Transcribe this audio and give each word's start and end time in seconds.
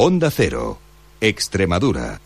Onda 0.00 0.30
Cero, 0.30 0.78
Extremadura. 1.20 2.20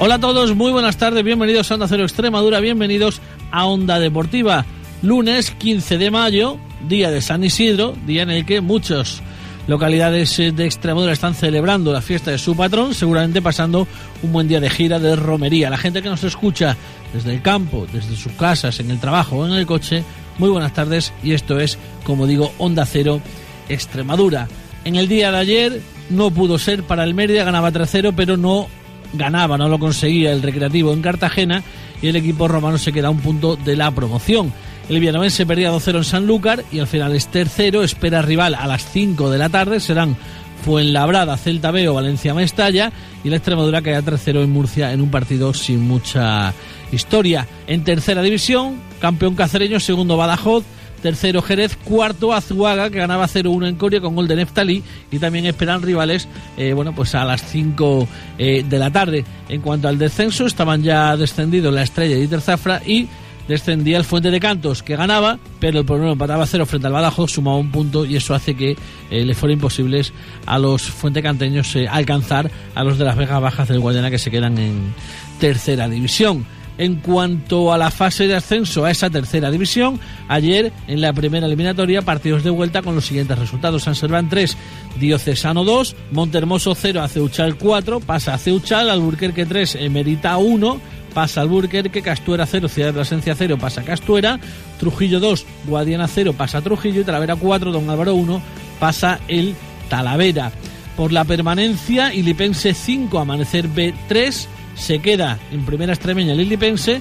Hola 0.00 0.16
a 0.16 0.18
todos, 0.18 0.52
muy 0.56 0.72
buenas 0.72 0.96
tardes, 0.96 1.22
bienvenidos 1.22 1.70
a 1.70 1.74
Onda 1.74 1.86
Cero 1.86 2.02
Extremadura, 2.02 2.58
bienvenidos 2.58 3.20
a 3.52 3.66
Onda 3.66 4.00
Deportiva. 4.00 4.66
Lunes 5.02 5.52
15 5.52 5.96
de 5.96 6.10
mayo, 6.10 6.58
día 6.88 7.12
de 7.12 7.20
San 7.20 7.44
Isidro, 7.44 7.94
día 8.06 8.22
en 8.24 8.30
el 8.30 8.44
que 8.44 8.60
muchas 8.60 9.22
localidades 9.68 10.36
eh, 10.40 10.50
de 10.50 10.64
Extremadura 10.64 11.12
están 11.12 11.36
celebrando 11.36 11.92
la 11.92 12.02
fiesta 12.02 12.32
de 12.32 12.38
su 12.38 12.56
patrón, 12.56 12.92
seguramente 12.92 13.40
pasando 13.40 13.86
un 14.24 14.32
buen 14.32 14.48
día 14.48 14.58
de 14.58 14.70
gira 14.70 14.98
de 14.98 15.14
romería. 15.14 15.70
La 15.70 15.78
gente 15.78 16.02
que 16.02 16.08
nos 16.08 16.24
escucha 16.24 16.76
desde 17.12 17.32
el 17.32 17.40
campo, 17.40 17.86
desde 17.92 18.16
sus 18.16 18.32
casas, 18.32 18.80
en 18.80 18.90
el 18.90 18.98
trabajo 18.98 19.36
o 19.36 19.46
en 19.46 19.52
el 19.52 19.64
coche, 19.64 20.02
muy 20.38 20.50
buenas 20.50 20.74
tardes 20.74 21.12
y 21.22 21.34
esto 21.34 21.60
es, 21.60 21.78
como 22.02 22.26
digo, 22.26 22.52
Onda 22.58 22.84
Cero 22.84 23.20
Extremadura. 23.68 24.48
En 24.84 24.96
el 24.96 25.08
día 25.08 25.30
de 25.30 25.38
ayer 25.38 25.80
no 26.10 26.30
pudo 26.30 26.58
ser 26.58 26.82
para 26.82 27.04
el 27.04 27.14
Mérida, 27.14 27.44
ganaba 27.44 27.72
3-0, 27.72 28.12
pero 28.14 28.36
no 28.36 28.68
ganaba, 29.14 29.56
no 29.56 29.68
lo 29.68 29.78
conseguía 29.78 30.32
el 30.32 30.42
Recreativo 30.42 30.92
en 30.92 31.02
Cartagena 31.02 31.62
y 32.02 32.08
el 32.08 32.16
equipo 32.16 32.48
romano 32.48 32.78
se 32.78 32.92
queda 32.92 33.08
a 33.08 33.10
un 33.10 33.20
punto 33.20 33.56
de 33.56 33.76
la 33.76 33.90
promoción. 33.90 34.52
El 34.88 35.00
Villanovense 35.00 35.46
perdía 35.46 35.72
2-0 35.72 35.96
en 35.96 36.04
Sanlúcar 36.04 36.64
y 36.70 36.80
al 36.80 36.86
final 36.86 37.14
es 37.14 37.28
tercero, 37.28 37.82
espera 37.82 38.20
rival 38.20 38.54
a 38.54 38.66
las 38.66 38.84
5 38.90 39.30
de 39.30 39.38
la 39.38 39.48
tarde, 39.48 39.80
serán 39.80 40.16
Fuenlabrada, 40.64 41.36
Celta 41.36 41.70
B 41.70 41.88
o 41.88 41.94
Valencia 41.94 42.34
Mestalla 42.34 42.92
y 43.22 43.30
la 43.30 43.36
Extremadura 43.36 43.82
cae 43.82 43.96
a 43.96 44.02
3-0 44.02 44.42
en 44.42 44.50
Murcia 44.50 44.92
en 44.92 45.00
un 45.00 45.10
partido 45.10 45.54
sin 45.54 45.80
mucha 45.80 46.52
historia. 46.92 47.46
En 47.66 47.84
tercera 47.84 48.20
división, 48.22 48.76
campeón 49.00 49.34
cacereño, 49.34 49.80
segundo 49.80 50.16
Badajoz, 50.16 50.64
tercero 51.04 51.42
Jerez, 51.42 51.76
cuarto 51.76 52.32
Azuaga, 52.32 52.88
que 52.88 52.96
ganaba 52.96 53.28
0-1 53.28 53.68
en 53.68 53.74
Coria 53.74 54.00
con 54.00 54.14
gol 54.14 54.26
de 54.26 54.36
Neftalí, 54.36 54.82
y 55.10 55.18
también 55.18 55.44
esperan 55.44 55.82
rivales, 55.82 56.26
eh, 56.56 56.72
bueno, 56.72 56.94
pues 56.94 57.14
a 57.14 57.26
las 57.26 57.44
5 57.44 58.08
eh, 58.38 58.64
de 58.66 58.78
la 58.78 58.90
tarde. 58.90 59.22
En 59.50 59.60
cuanto 59.60 59.86
al 59.86 59.98
descenso, 59.98 60.46
estaban 60.46 60.82
ya 60.82 61.14
descendidos 61.18 61.74
la 61.74 61.82
Estrella 61.82 62.16
y 62.16 62.26
Terzafra 62.26 62.80
y 62.86 63.06
descendía 63.46 63.98
el 63.98 64.04
Fuente 64.04 64.30
de 64.30 64.40
Cantos, 64.40 64.82
que 64.82 64.96
ganaba, 64.96 65.38
pero 65.60 65.80
el 65.80 65.84
problema 65.84 66.12
empataba 66.12 66.46
0 66.46 66.64
frente 66.64 66.86
al 66.86 66.94
Badajoz, 66.94 67.32
sumaba 67.32 67.58
un 67.58 67.70
punto 67.70 68.06
y 68.06 68.16
eso 68.16 68.34
hace 68.34 68.54
que 68.54 68.74
eh, 69.10 69.24
le 69.26 69.34
fuera 69.34 69.52
imposibles 69.52 70.10
a 70.46 70.58
los 70.58 70.84
fuentecanteños 70.84 71.76
alcanzar 71.90 72.50
a 72.74 72.82
los 72.82 72.96
de 72.96 73.04
las 73.04 73.18
Vegas 73.18 73.42
Bajas 73.42 73.68
del 73.68 73.80
Guayana 73.80 74.10
que 74.10 74.18
se 74.18 74.30
quedan 74.30 74.56
en 74.56 74.94
tercera 75.38 75.86
división. 75.86 76.46
En 76.76 76.96
cuanto 76.96 77.72
a 77.72 77.78
la 77.78 77.90
fase 77.90 78.26
de 78.26 78.34
ascenso 78.34 78.84
a 78.84 78.90
esa 78.90 79.08
tercera 79.08 79.50
división, 79.50 80.00
ayer 80.28 80.72
en 80.88 81.00
la 81.00 81.12
primera 81.12 81.46
eliminatoria 81.46 82.02
partidos 82.02 82.42
de 82.42 82.50
vuelta 82.50 82.82
con 82.82 82.96
los 82.96 83.06
siguientes 83.06 83.38
resultados. 83.38 83.84
San 83.84 83.94
Serván 83.94 84.28
3, 84.28 84.56
Diocesano 84.98 85.64
2, 85.64 85.94
Montermoso 86.10 86.74
0, 86.74 87.02
Aceuchal 87.02 87.56
4, 87.56 88.00
pasa 88.00 88.34
Aceuchal, 88.34 88.90
Alburquerque 88.90 89.46
3, 89.46 89.76
Emerita 89.76 90.36
1, 90.36 90.80
pasa 91.14 91.42
Alburquerque, 91.42 92.02
Castuera 92.02 92.44
0, 92.44 92.68
Ciudad 92.68 92.88
de 92.88 92.94
Plasencia 92.94 93.34
0, 93.36 93.56
pasa 93.58 93.84
Castuera, 93.84 94.40
Trujillo 94.80 95.20
2, 95.20 95.46
Guadiana 95.66 96.08
0, 96.08 96.34
pasa 96.36 96.60
Trujillo 96.60 97.02
y 97.02 97.04
Talavera 97.04 97.36
4, 97.36 97.70
Don 97.70 97.88
Álvaro 97.88 98.14
1, 98.16 98.42
pasa 98.80 99.20
el 99.28 99.54
Talavera. 99.88 100.50
Por 100.96 101.12
la 101.12 101.24
permanencia, 101.24 102.12
Ilipense 102.14 102.74
5, 102.74 103.18
Amanecer 103.18 103.68
B 103.68 103.94
3, 104.08 104.48
se 104.74 104.98
queda 105.00 105.38
en 105.52 105.64
primera 105.64 105.92
extremeña 105.92 106.32
el 106.32 106.40
Ilipense, 106.40 107.00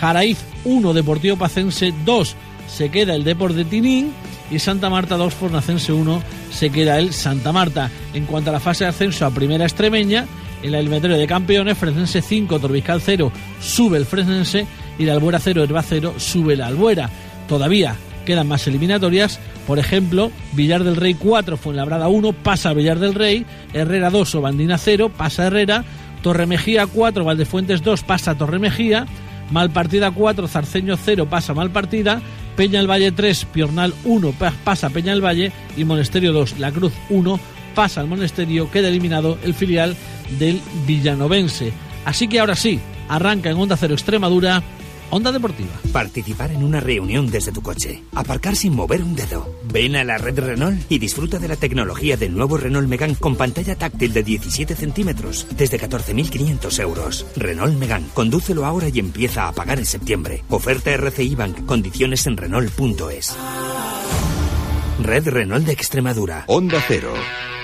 Jaraíz 0.00 0.38
1, 0.64 0.92
Deportivo 0.92 1.36
Pacense 1.36 1.92
2, 2.04 2.36
se 2.68 2.90
queda 2.90 3.14
el 3.14 3.24
Deport 3.24 3.54
de 3.54 3.64
Tinín 3.64 4.12
y 4.50 4.58
Santa 4.58 4.90
Marta 4.90 5.16
2, 5.16 5.34
Fornacense 5.34 5.92
1, 5.92 6.22
se 6.50 6.70
queda 6.70 6.98
el 6.98 7.12
Santa 7.12 7.52
Marta. 7.52 7.90
En 8.14 8.26
cuanto 8.26 8.50
a 8.50 8.52
la 8.52 8.60
fase 8.60 8.84
de 8.84 8.90
ascenso 8.90 9.26
a 9.26 9.30
primera 9.30 9.64
extremeña, 9.64 10.26
en 10.62 10.72
la 10.72 10.78
eliminatoria 10.80 11.16
de 11.16 11.26
campeones, 11.26 11.78
Fresnense 11.78 12.22
5, 12.22 12.58
Torbiscal 12.58 13.00
0, 13.00 13.32
sube 13.60 13.98
el 13.98 14.06
Fresnense 14.06 14.66
y 14.98 15.04
la 15.04 15.12
Albuera 15.12 15.38
0, 15.38 15.62
Herba 15.62 15.82
0, 15.82 16.14
sube 16.18 16.56
la 16.56 16.66
Albuera. 16.66 17.10
Todavía 17.48 17.94
quedan 18.24 18.48
más 18.48 18.66
eliminatorias, 18.66 19.38
por 19.66 19.78
ejemplo, 19.78 20.30
Villar 20.52 20.84
del 20.84 20.96
Rey 20.96 21.14
4, 21.14 21.56
Fuenlabrada 21.56 22.08
1, 22.08 22.32
pasa 22.32 22.74
Villar 22.74 22.98
del 22.98 23.14
Rey, 23.14 23.46
Herrera 23.72 24.10
2, 24.10 24.40
Bandina 24.40 24.76
0, 24.76 25.10
pasa 25.16 25.46
Herrera, 25.46 25.84
Torremejía 26.28 26.86
4, 26.86 27.24
Valdefuentes 27.24 27.82
2, 27.82 28.02
pasa 28.02 28.36
Torremejía, 28.36 29.06
Malpartida 29.50 30.10
4, 30.10 30.46
Zarceño 30.46 30.98
0, 31.02 31.26
pasa 31.30 31.54
Malpartida, 31.54 32.20
Peña 32.54 32.80
el 32.80 32.86
Valle 32.86 33.12
3, 33.12 33.46
Piornal 33.46 33.94
1, 34.04 34.34
pasa 34.62 34.90
Peña 34.90 35.14
el 35.14 35.24
Valle. 35.24 35.52
Y 35.74 35.84
Monesterio 35.84 36.34
2, 36.34 36.58
La 36.58 36.70
Cruz 36.70 36.92
1, 37.08 37.40
pasa 37.74 38.02
al 38.02 38.08
Monesterio, 38.08 38.70
queda 38.70 38.88
eliminado 38.88 39.38
el 39.42 39.54
filial 39.54 39.96
del 40.38 40.60
Villanovense. 40.86 41.72
Así 42.04 42.28
que 42.28 42.40
ahora 42.40 42.56
sí, 42.56 42.78
arranca 43.08 43.48
en 43.48 43.56
Onda 43.56 43.78
Cero 43.78 43.94
Extremadura 43.94 44.62
Onda 45.10 45.32
Deportiva. 45.32 45.70
Participar 45.92 46.52
en 46.52 46.62
una 46.62 46.80
reunión 46.80 47.30
desde 47.30 47.52
tu 47.52 47.62
coche. 47.62 48.02
Aparcar 48.14 48.56
sin 48.56 48.74
mover 48.74 49.02
un 49.02 49.16
dedo. 49.16 49.48
Ven 49.72 49.96
a 49.96 50.04
la 50.04 50.18
red 50.18 50.38
Renault 50.38 50.80
y 50.90 50.98
disfruta 50.98 51.38
de 51.38 51.48
la 51.48 51.56
tecnología 51.56 52.16
del 52.16 52.34
nuevo 52.34 52.58
Renault 52.58 52.88
Megane 52.88 53.16
con 53.16 53.36
pantalla 53.36 53.76
táctil 53.76 54.12
de 54.12 54.22
17 54.22 54.74
centímetros 54.74 55.46
desde 55.56 55.80
14.500 55.80 56.82
euros. 56.82 57.26
Renault 57.36 57.78
Megane. 57.78 58.08
Condúcelo 58.12 58.66
ahora 58.66 58.88
y 58.88 58.98
empieza 58.98 59.48
a 59.48 59.52
pagar 59.52 59.78
en 59.78 59.86
septiembre. 59.86 60.44
Oferta 60.50 60.90
RCI 60.90 61.34
Bank. 61.34 61.64
Condiciones 61.64 62.26
en 62.26 62.36
Renault.es. 62.36 63.36
Red 65.02 65.28
Renault 65.28 65.64
de 65.64 65.72
Extremadura. 65.72 66.44
Onda 66.48 66.82
Cero, 66.86 67.14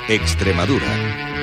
Extremadura. 0.09 1.33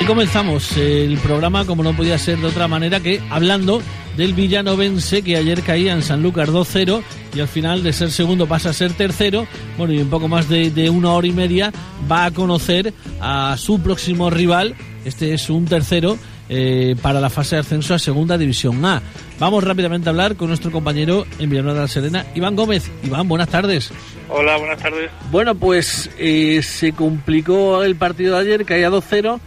Y 0.00 0.06
comenzamos 0.06 0.76
el 0.78 1.18
programa 1.18 1.66
como 1.66 1.82
no 1.82 1.94
podía 1.94 2.18
ser 2.18 2.38
de 2.38 2.46
otra 2.46 2.66
manera 2.66 3.00
que 3.00 3.20
hablando 3.28 3.82
del 4.16 4.32
villanovense 4.32 5.22
que 5.22 5.36
ayer 5.36 5.62
caía 5.62 5.92
en 5.92 6.02
Sanlúcar 6.02 6.48
2-0 6.48 7.02
y 7.34 7.40
al 7.40 7.48
final 7.48 7.82
de 7.82 7.92
ser 7.92 8.10
segundo 8.10 8.46
pasa 8.46 8.70
a 8.70 8.72
ser 8.72 8.94
tercero. 8.94 9.46
Bueno, 9.76 9.92
y 9.92 10.00
un 10.00 10.08
poco 10.08 10.26
más 10.26 10.48
de, 10.48 10.70
de, 10.70 10.88
una 10.88 11.12
hora 11.12 11.26
y 11.26 11.32
media 11.32 11.70
va 12.10 12.24
a 12.24 12.30
conocer 12.30 12.94
a 13.20 13.54
su 13.58 13.80
próximo 13.80 14.30
rival. 14.30 14.74
Este 15.04 15.34
es 15.34 15.50
un 15.50 15.66
tercero 15.66 16.18
eh, 16.48 16.96
para 17.00 17.20
la 17.20 17.30
fase 17.30 17.56
de 17.56 17.60
ascenso 17.60 17.94
a 17.94 17.98
Segunda 17.98 18.36
División 18.36 18.84
A. 18.84 19.02
Vamos 19.38 19.62
rápidamente 19.62 20.08
a 20.08 20.10
hablar 20.10 20.34
con 20.34 20.48
nuestro 20.48 20.72
compañero 20.72 21.26
en 21.38 21.48
Villanueva 21.48 21.74
de 21.74 21.84
la 21.84 21.88
Serena, 21.88 22.26
Iván 22.34 22.56
Gómez. 22.56 22.90
Iván, 23.04 23.28
buenas 23.28 23.48
tardes. 23.48 23.92
Hola, 24.28 24.56
buenas 24.56 24.78
tardes. 24.78 25.10
Bueno, 25.30 25.54
pues 25.54 26.10
eh, 26.18 26.60
se 26.62 26.92
complicó 26.92 27.84
el 27.84 27.96
partido 27.96 28.34
de 28.34 28.40
ayer, 28.40 28.64
caía 28.64 28.90
2-0 28.90 29.38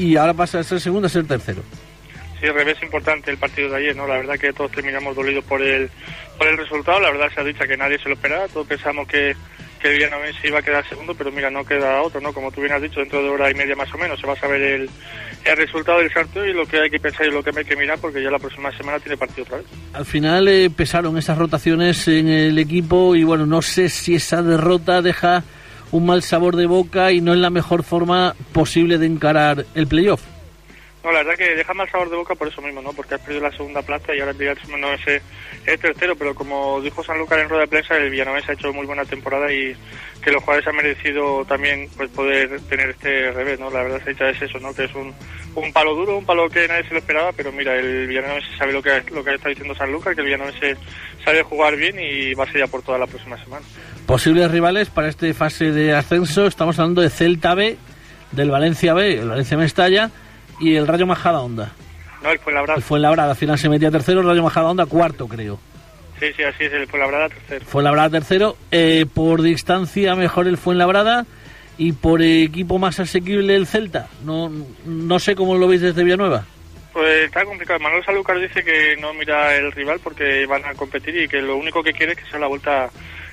y 0.00 0.16
ahora 0.16 0.32
pasa 0.32 0.58
de 0.58 0.64
ser 0.64 0.80
segundo 0.80 1.06
a 1.06 1.10
ser 1.10 1.26
tercero. 1.26 1.62
Sí, 2.40 2.46
revés 2.46 2.82
importante 2.82 3.30
el 3.30 3.36
partido 3.36 3.68
de 3.68 3.76
ayer, 3.76 3.94
¿no? 3.94 4.06
La 4.06 4.16
verdad 4.16 4.38
que 4.38 4.52
todos 4.54 4.72
terminamos 4.72 5.14
dolidos 5.14 5.44
por 5.44 5.60
el, 5.60 5.90
por 6.38 6.48
el 6.48 6.56
resultado. 6.56 6.98
La 6.98 7.10
verdad 7.10 7.28
se 7.34 7.40
ha 7.40 7.44
dicho 7.44 7.64
que 7.68 7.76
nadie 7.76 7.98
se 7.98 8.08
lo 8.08 8.14
esperaba. 8.14 8.48
Todos 8.48 8.66
pensamos 8.66 9.06
que, 9.06 9.36
que 9.78 9.88
el 9.88 9.98
Villanovense 9.98 10.48
iba 10.48 10.60
a 10.60 10.62
quedar 10.62 10.88
segundo, 10.88 11.14
pero 11.14 11.30
mira, 11.30 11.50
no 11.50 11.66
queda 11.66 12.00
otro, 12.00 12.18
¿no? 12.18 12.32
Como 12.32 12.50
tú 12.50 12.62
bien 12.62 12.72
has 12.72 12.80
dicho, 12.80 13.00
dentro 13.00 13.22
de 13.22 13.28
hora 13.28 13.50
y 13.50 13.54
media 13.54 13.76
más 13.76 13.92
o 13.92 13.98
menos 13.98 14.18
se 14.18 14.26
va 14.26 14.32
a 14.32 14.40
saber 14.40 14.62
el, 14.62 14.90
el 15.44 15.56
resultado 15.58 15.98
del 15.98 16.10
sorteo 16.10 16.46
y 16.46 16.54
lo 16.54 16.64
que 16.64 16.80
hay 16.80 16.88
que 16.88 16.98
pensar 16.98 17.26
y 17.26 17.30
lo 17.30 17.42
que 17.42 17.50
hay 17.54 17.64
que 17.66 17.76
mirar, 17.76 17.98
porque 17.98 18.22
ya 18.22 18.30
la 18.30 18.38
próxima 18.38 18.74
semana 18.74 18.98
tiene 19.00 19.18
partido 19.18 19.42
otra 19.42 19.58
vez. 19.58 19.66
Al 19.92 20.06
final 20.06 20.48
eh, 20.48 20.70
pesaron 20.70 21.18
esas 21.18 21.36
rotaciones 21.36 22.08
en 22.08 22.26
el 22.26 22.58
equipo 22.58 23.14
y 23.16 23.22
bueno, 23.22 23.44
no 23.44 23.60
sé 23.60 23.90
si 23.90 24.14
esa 24.14 24.42
derrota 24.42 25.02
deja 25.02 25.44
un 25.92 26.06
mal 26.06 26.22
sabor 26.22 26.56
de 26.56 26.66
boca 26.66 27.12
y 27.12 27.20
no 27.20 27.32
es 27.32 27.38
la 27.38 27.50
mejor 27.50 27.82
forma 27.82 28.34
posible 28.52 28.98
de 28.98 29.06
encarar 29.06 29.64
el 29.74 29.86
playoff. 29.86 30.22
No, 31.02 31.12
la 31.12 31.22
verdad 31.22 31.36
que 31.36 31.56
deja 31.56 31.72
mal 31.72 31.90
sabor 31.90 32.10
de 32.10 32.16
boca 32.16 32.34
por 32.34 32.48
eso 32.48 32.60
mismo, 32.60 32.82
¿no? 32.82 32.92
Porque 32.92 33.14
has 33.14 33.20
perdido 33.22 33.42
la 33.42 33.56
segunda 33.56 33.80
plaza 33.80 34.14
y 34.14 34.20
ahora 34.20 34.32
el 34.32 34.80
no 34.80 34.92
es 34.92 35.22
el 35.64 35.78
tercero, 35.78 36.14
pero 36.14 36.34
como 36.34 36.80
dijo 36.82 37.02
Sanlúcar 37.02 37.38
en 37.38 37.48
rueda 37.48 37.62
de 37.62 37.68
prensa, 37.68 37.96
el 37.96 38.10
Villanovense 38.10 38.50
ha 38.50 38.54
hecho 38.54 38.72
muy 38.72 38.84
buena 38.84 39.06
temporada 39.06 39.50
y 39.50 39.74
que 40.22 40.30
los 40.30 40.42
jugadores 40.42 40.68
han 40.68 40.76
merecido 40.76 41.44
también 41.46 41.88
pues 41.96 42.10
poder 42.10 42.60
tener 42.62 42.90
este 42.90 43.32
revés, 43.32 43.58
¿no? 43.58 43.70
La 43.70 43.82
verdad 43.82 44.02
se 44.04 44.10
es 44.10 44.42
eso, 44.42 44.58
¿no? 44.58 44.74
Que 44.74 44.84
es 44.84 44.94
un, 44.94 45.14
un 45.54 45.72
palo 45.72 45.94
duro, 45.94 46.16
un 46.16 46.24
palo 46.24 46.48
que 46.48 46.66
nadie 46.68 46.84
se 46.84 46.92
lo 46.92 46.98
esperaba, 46.98 47.32
pero 47.32 47.52
mira, 47.52 47.74
el 47.76 48.06
Villanovense 48.06 48.48
sabe 48.56 48.72
lo 48.72 48.82
que 48.82 49.02
lo 49.10 49.24
que 49.24 49.34
está 49.34 49.48
diciendo 49.48 49.74
Sanlúcar, 49.74 50.14
que 50.14 50.20
el 50.20 50.26
Villanovense 50.26 50.76
sabe 51.24 51.42
jugar 51.42 51.76
bien 51.76 51.96
y 51.98 52.34
va 52.34 52.44
a 52.44 52.46
ser 52.46 52.60
ya 52.60 52.66
por 52.66 52.82
toda 52.82 52.98
la 52.98 53.06
próxima 53.06 53.42
semana. 53.42 53.64
Posibles 54.06 54.50
rivales 54.50 54.90
para 54.90 55.08
esta 55.08 55.32
fase 55.34 55.72
de 55.72 55.94
ascenso, 55.94 56.46
estamos 56.46 56.78
hablando 56.78 57.02
de 57.02 57.10
Celta 57.10 57.54
B, 57.54 57.76
del 58.32 58.50
Valencia 58.50 58.94
B, 58.94 59.18
el 59.20 59.28
Valencia 59.28 59.56
Mestalla 59.56 60.10
y 60.60 60.76
el 60.76 60.86
Rayo 60.86 61.06
Majada 61.06 61.40
Onda. 61.40 61.72
No, 62.22 62.30
el 62.30 62.38
Fuenlabrada. 62.38 62.76
El 62.76 62.82
Fuenlabrada, 62.82 63.30
al 63.30 63.36
final 63.36 63.58
se 63.58 63.68
metía 63.68 63.90
tercero, 63.90 64.20
el 64.20 64.26
Rayo 64.26 64.42
Majada 64.42 64.70
Onda 64.70 64.86
cuarto, 64.86 65.26
creo. 65.26 65.58
Sí, 66.18 66.26
sí, 66.36 66.42
así 66.42 66.64
es, 66.64 66.72
el 66.72 66.86
Fuenlabrada 66.86 67.28
tercero. 67.28 67.64
Fuenlabrada 67.64 68.10
tercero, 68.10 68.56
eh, 68.70 69.06
por 69.12 69.42
distancia 69.42 70.14
mejor 70.14 70.46
el 70.46 70.58
Fuenlabrada 70.58 71.26
y 71.80 71.92
por 71.92 72.20
equipo 72.20 72.78
más 72.78 73.00
asequible 73.00 73.56
el 73.56 73.66
Celta. 73.66 74.06
No, 74.22 74.52
no 74.84 75.18
sé 75.18 75.34
cómo 75.34 75.56
lo 75.56 75.66
veis 75.66 75.80
desde 75.80 76.04
Villanueva. 76.04 76.44
Pues 76.92 77.24
está 77.24 77.42
complicado. 77.42 77.80
Manuel 77.80 78.04
Sanlúcar 78.04 78.38
dice 78.38 78.62
que 78.62 78.98
no 79.00 79.14
mira 79.14 79.56
el 79.56 79.72
rival 79.72 79.98
porque 80.04 80.44
van 80.44 80.62
a 80.66 80.74
competir 80.74 81.16
y 81.16 81.26
que 81.26 81.40
lo 81.40 81.56
único 81.56 81.82
que 81.82 81.94
quiere 81.94 82.12
es 82.12 82.18
que 82.18 82.30
sea 82.30 82.38
la 82.38 82.48
vuelta 82.48 82.90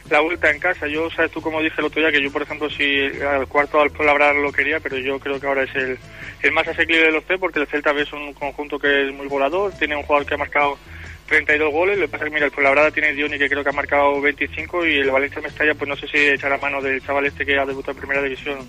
la 0.10 0.22
vuelta 0.22 0.50
en 0.50 0.60
casa. 0.60 0.88
Yo, 0.88 1.10
sabes 1.10 1.30
tú 1.32 1.42
como 1.42 1.62
dije 1.62 1.76
el 1.80 1.88
otro 1.88 2.00
día, 2.00 2.10
que 2.10 2.24
yo, 2.24 2.32
por 2.32 2.42
ejemplo, 2.42 2.70
si 2.70 3.02
al 3.22 3.48
cuarto 3.48 3.82
al 3.82 3.90
Fuenlabrada 3.90 4.32
lo 4.32 4.54
quería, 4.54 4.80
pero 4.80 4.98
yo 4.98 5.20
creo 5.20 5.42
que 5.42 5.48
ahora 5.48 5.64
es 5.64 5.76
el, 5.76 6.00
el 6.42 6.52
más 6.54 6.66
asequible 6.70 7.02
de 7.02 7.12
los 7.12 7.26
tres, 7.26 7.42
porque 7.42 7.60
el 7.60 7.68
Celta 7.68 7.92
es 7.92 8.14
un 8.14 8.32
conjunto 8.32 8.80
que 8.80 9.08
es 9.10 9.14
muy 9.14 9.28
volador, 9.28 9.74
tiene 9.78 9.98
un 9.98 10.04
jugador 10.04 10.26
que 10.26 10.36
ha 10.36 10.38
marcado 10.38 10.78
32 11.28 11.72
goles, 11.72 11.98
lo 11.98 12.06
que 12.06 12.12
pasa 12.12 12.24
es 12.24 12.30
que, 12.30 12.34
mira, 12.34 12.46
el 12.46 12.52
Fuenlabrada 12.52 12.92
tiene 12.92 13.14
Dioni, 13.14 13.38
que 13.38 13.50
creo 13.50 13.64
que 13.64 13.70
ha 13.70 13.74
marcado 13.74 14.20
25, 14.22 14.86
y 14.86 15.00
el 15.00 15.12
Valencia 15.12 15.42
Mestalla, 15.42 15.76
pues 15.76 15.90
no 15.90 15.96
sé 15.96 16.08
si 16.08 16.18
echará 16.18 16.58
mano 16.58 16.82
del 16.82 17.02
chaval 17.02 17.26
este 17.26 17.46
que 17.46 17.58
ha 17.58 17.66
debutado 17.66 17.92
en 17.92 17.98
Primera 17.98 18.22
División. 18.22 18.60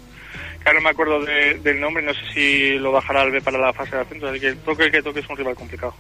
Que 0.65 0.75
no 0.75 0.81
me 0.81 0.91
acuerdo 0.91 1.25
del 1.25 1.81
nombre, 1.81 2.03
no 2.03 2.13
sé 2.13 2.21
si 2.35 2.79
lo 2.79 2.93
bajará 2.93 3.23
al 3.23 3.31
B 3.31 3.41
para 3.41 3.59
la 3.59 3.73
fase 3.73 3.97
de 3.97 4.03
ascenso, 4.03 4.27
así 4.27 4.41
que 4.41 4.55
toque 4.57 4.91
que 4.91 5.03
toque 5.03 5.21
es 5.21 5.29
un 5.29 5.37
rival 5.37 5.55
complicado. 5.55 5.95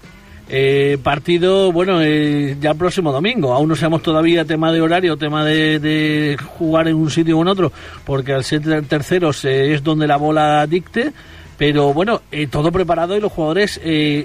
Eh, 0.50 0.96
partido, 1.02 1.70
bueno, 1.72 2.00
eh, 2.02 2.56
ya 2.58 2.70
el 2.70 2.76
próximo 2.76 3.12
domingo. 3.12 3.52
Aún 3.52 3.69
no 3.69 3.76
sabemos 3.76 4.02
todavía 4.02 4.44
tema 4.44 4.72
de 4.72 4.81
horario, 4.81 5.16
tema 5.16 5.44
de, 5.44 6.37
jugar 6.56 6.88
en 6.88 6.96
un 6.96 7.10
sitio 7.10 7.38
o 7.38 7.43
en 7.43 7.49
otro, 7.49 7.70
porque 8.05 8.32
al 8.32 8.44
ser 8.44 8.62
terceros 8.87 9.44
es 9.44 9.82
donde 9.82 10.06
la 10.06 10.16
bola 10.16 10.66
dicte. 10.66 11.12
Pero 11.58 11.93
bueno, 11.93 12.22
eh, 12.31 12.46
todo 12.46 12.70
preparado 12.72 13.16
y 13.16 13.20
los 13.20 13.32
jugadores, 13.32 13.81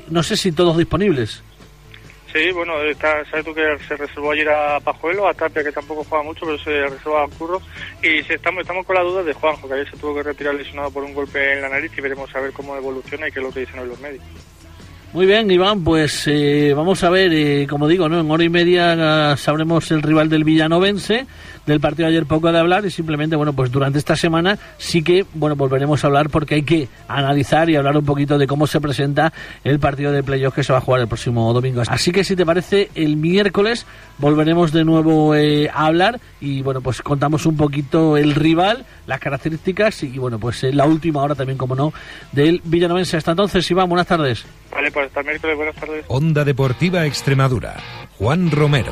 no 0.10 0.24
sé 0.24 0.38
si 0.38 0.52
todos 0.52 0.78
disponibles. 0.78 1.44
Sí, 2.34 2.52
bueno, 2.52 2.82
está, 2.82 3.24
sabes 3.26 3.46
tú 3.46 3.54
que 3.54 3.78
se 3.88 3.96
reservó 3.96 4.32
ayer 4.32 4.50
a 4.50 4.80
Pajuelo, 4.80 5.28
a 5.28 5.36
Tapia, 5.36 5.64
que 5.64 5.72
tampoco 5.72 6.04
juega 6.04 6.24
mucho, 6.24 6.48
pero 6.48 6.58
se 6.58 6.88
reservó 6.88 7.20
a 7.20 7.30
Curro. 7.30 7.62
Y 8.02 8.20
estamos, 8.22 8.62
estamos 8.62 8.88
con 8.88 8.96
la 8.96 9.04
duda 9.04 9.22
de 9.22 9.34
Juanjo, 9.34 9.68
que 9.68 9.76
ayer 9.76 9.92
se 9.92 9.98
tuvo 9.98 10.16
que 10.16 10.24
retirar 10.24 10.56
lesionado 10.56 10.90
por 10.90 11.04
un 11.04 11.14
golpe 11.14 11.54
en 11.54 11.62
la 11.62 11.70
nariz 11.70 11.92
y 11.96 12.02
veremos 12.02 12.36
a 12.36 12.40
ver 12.40 12.52
cómo 12.52 12.76
evoluciona 12.76 13.28
y 13.28 13.32
qué 13.32 13.40
es 13.40 13.46
lo 13.46 13.52
que 13.52 13.60
dicen 13.60 13.80
hoy 13.82 13.88
los 13.88 14.00
médicos. 14.00 14.28
Muy 15.14 15.28
bien, 15.28 15.52
Iván, 15.52 15.84
pues 15.84 16.24
eh, 16.26 16.74
vamos 16.76 17.04
a 17.04 17.12
ver, 17.12 17.32
eh, 17.34 17.68
como 17.70 17.88
digo, 17.88 18.10
¿no? 18.10 18.20
en 18.20 18.32
hora 18.32 18.44
y 18.44 18.50
media 18.50 19.38
sabremos 19.38 19.92
el 19.92 20.02
rival 20.02 20.28
del 20.28 20.44
Villanovense, 20.44 21.28
del 21.68 21.80
partido 21.80 22.08
de 22.08 22.16
ayer 22.16 22.26
poco 22.26 22.52
de 22.52 22.58
hablar 22.58 22.84
y 22.88 22.90
simplemente, 22.90 23.36
bueno, 23.36 23.54
pues 23.54 23.72
durante 23.72 24.00
esta 24.00 24.16
semana 24.16 24.58
sí 24.80 25.04
que, 25.04 25.24
bueno, 25.36 25.56
volveremos 25.56 26.04
a 26.04 26.08
hablar 26.08 26.32
porque 26.32 26.56
hay 26.56 26.64
que 26.64 26.90
analizar 27.08 27.70
y 27.70 27.76
hablar 27.76 27.96
un 27.96 28.06
poquito 28.06 28.40
de 28.40 28.48
cómo 28.48 28.66
se 28.66 28.82
presenta 28.82 29.32
el 29.64 29.78
partido 29.78 30.12
de 30.12 30.24
playoff 30.24 30.56
que 30.56 30.64
se 30.64 30.74
va 30.74 30.80
a 30.80 30.82
jugar 30.82 31.02
el 31.02 31.08
próximo 31.08 31.54
domingo. 31.54 31.84
Así 31.88 32.12
que 32.12 32.24
si 32.24 32.36
te 32.36 32.44
parece, 32.44 32.90
el 32.96 33.16
miércoles 33.16 33.86
volveremos 34.18 34.72
de 34.72 34.84
nuevo 34.84 35.36
eh, 35.36 35.70
a 35.72 35.86
hablar 35.86 36.20
y, 36.42 36.64
bueno, 36.64 36.82
pues 36.82 37.04
contamos 37.04 37.46
un 37.46 37.56
poquito 37.56 38.18
el 38.18 38.34
rival, 38.34 38.84
las 39.06 39.20
características 39.20 40.02
y, 40.02 40.18
bueno, 40.18 40.40
pues 40.40 40.64
la 40.64 40.88
última 40.88 41.22
hora 41.22 41.36
también, 41.36 41.60
como 41.60 41.76
no, 41.76 41.94
del 42.32 42.62
Villanovense. 42.64 43.18
Hasta 43.18 43.30
entonces, 43.30 43.70
Iván, 43.70 43.88
buenas 43.88 44.08
tardes. 44.08 44.44
Vale, 44.74 44.92
pues 44.92 45.08
hasta 45.08 45.24
miércoles, 45.24 45.56
buenas 45.56 45.76
tardes. 45.76 46.06
Onda 46.08 46.44
Deportiva 46.44 47.06
Extremadura, 47.06 47.76
Juan 48.18 48.50
Romero. 48.50 48.92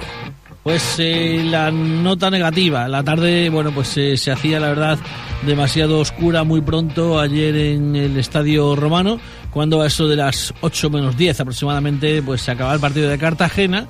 Pues 0.63 0.98
eh, 1.00 1.42
la 1.44 1.72
nota 1.72 2.30
negativa, 2.30 2.88
la 2.88 3.04
tarde, 3.04 3.50
bueno, 3.50 3.72
pues 3.72 3.98
eh, 3.98 4.16
se 4.16 4.31
hacía 4.31 4.60
la 4.60 4.69
verdad 4.69 5.00
demasiado 5.42 6.00
oscura 6.00 6.44
muy 6.44 6.62
pronto 6.62 7.19
ayer 7.19 7.56
en 7.56 7.95
el 7.95 8.16
Estadio 8.18 8.75
Romano, 8.75 9.19
cuando 9.50 9.81
a 9.81 9.88
eso 9.88 10.07
de 10.07 10.18
las 10.18 10.54
8 10.62 10.92
menos 10.92 11.18
10 11.18 11.39
aproximadamente, 11.39 12.22
pues 12.22 12.42
se 12.42 12.51
acababa 12.51 12.75
el 12.75 12.80
partido 12.80 13.10
de 13.10 13.18
Cartagena, 13.18 13.88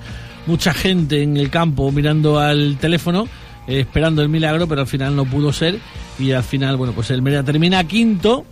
mucha 0.47 0.73
gente 0.73 1.21
en 1.21 1.35
el 1.35 1.49
campo 1.49 1.91
mirando 1.91 2.39
al 2.39 2.77
teléfono, 2.77 3.27
eh, 3.67 3.81
esperando 3.81 4.21
el 4.21 4.29
milagro, 4.29 4.65
pero 4.65 4.79
al 4.79 4.87
final 4.87 5.13
no 5.13 5.25
pudo 5.25 5.51
ser 5.51 5.77
y 6.17 6.31
al 6.31 6.43
final, 6.43 6.77
bueno, 6.77 6.93
pues 6.93 7.11
el 7.11 7.21
Mérida 7.21 7.43
termina 7.43 7.83
quinto 7.83 8.45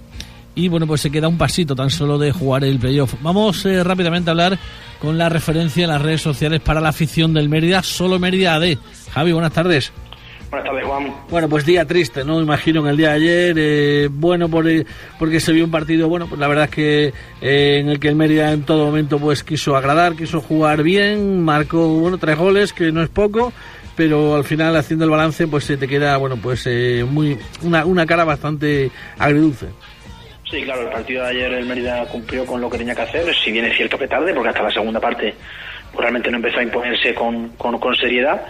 y 0.55 0.67
bueno, 0.67 0.87
pues 0.87 1.01
se 1.01 1.11
queda 1.11 1.27
un 1.27 1.37
pasito 1.37 1.75
tan 1.75 1.89
solo 1.89 2.17
de 2.17 2.31
jugar 2.31 2.63
el 2.63 2.79
playoff. 2.79 3.15
Vamos 3.21 3.65
eh, 3.65 3.83
rápidamente 3.83 4.29
a 4.29 4.31
hablar 4.31 4.59
con 4.99 5.17
la 5.17 5.29
referencia 5.29 5.83
en 5.83 5.89
las 5.89 6.01
redes 6.01 6.21
sociales 6.21 6.59
para 6.59 6.81
la 6.81 6.89
afición 6.89 7.33
del 7.33 7.49
Mérida, 7.49 7.83
solo 7.83 8.19
Mérida 8.19 8.55
AD. 8.55 8.77
Javi, 9.13 9.31
buenas 9.31 9.53
tardes. 9.53 9.91
Buenas 10.49 10.67
tardes, 10.67 10.85
Juan. 10.85 11.13
Bueno, 11.29 11.47
pues 11.47 11.63
día 11.63 11.85
triste, 11.85 12.25
¿no? 12.25 12.41
Imagino 12.41 12.81
en 12.81 12.87
el 12.87 12.97
día 12.97 13.09
de 13.09 13.15
ayer, 13.15 13.55
eh, 13.59 14.09
bueno, 14.11 14.49
por, 14.49 14.67
eh, 14.67 14.85
porque 15.19 15.39
se 15.39 15.53
vio 15.53 15.63
un 15.63 15.71
partido, 15.71 16.09
bueno, 16.09 16.27
pues 16.27 16.41
la 16.41 16.47
verdad 16.47 16.65
es 16.65 16.71
que 16.71 17.13
en 17.41 17.87
el 17.87 17.99
que 17.99 18.07
el 18.07 18.15
Mérida 18.15 18.51
en 18.51 18.63
todo 18.63 18.87
momento 18.87 19.19
pues 19.19 19.43
quiso 19.43 19.75
agradar, 19.75 20.15
quiso 20.15 20.41
jugar 20.41 20.81
bien, 20.81 21.43
marcó, 21.43 21.87
bueno, 21.87 22.17
tres 22.17 22.35
goles, 22.35 22.73
que 22.73 22.91
no 22.91 23.03
es 23.03 23.09
poco, 23.09 23.53
pero 23.95 24.35
al 24.35 24.43
final 24.43 24.75
haciendo 24.75 25.05
el 25.05 25.11
balance 25.11 25.47
pues 25.47 25.65
se 25.65 25.77
te 25.77 25.87
queda, 25.87 26.17
bueno, 26.17 26.35
pues 26.41 26.67
muy 27.07 27.37
una, 27.61 27.85
una 27.85 28.07
cara 28.07 28.25
bastante 28.25 28.89
agridulce. 29.19 29.67
Sí, 30.49 30.63
claro, 30.63 30.81
el 30.81 30.89
partido 30.89 31.23
de 31.23 31.29
ayer 31.29 31.53
el 31.53 31.65
Mérida 31.65 32.05
cumplió 32.07 32.43
con 32.45 32.59
lo 32.59 32.69
que 32.69 32.79
tenía 32.79 32.95
que 32.95 33.03
hacer, 33.03 33.35
si 33.35 33.51
bien 33.51 33.65
es 33.65 33.77
cierto 33.77 33.99
que 33.99 34.07
tarde, 34.07 34.33
porque 34.33 34.49
hasta 34.49 34.63
la 34.63 34.71
segunda 34.71 34.99
parte 34.99 35.35
pues 35.91 36.01
realmente 36.01 36.31
no 36.31 36.37
empezó 36.37 36.59
a 36.59 36.63
imponerse 36.63 37.13
con, 37.13 37.49
con, 37.49 37.95
seriedad, 37.95 38.41